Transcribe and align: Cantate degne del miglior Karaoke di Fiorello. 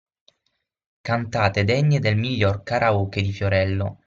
Cantate 1.01 1.63
degne 1.63 1.99
del 1.99 2.15
miglior 2.15 2.63
Karaoke 2.63 3.21
di 3.21 3.31
Fiorello. 3.31 3.99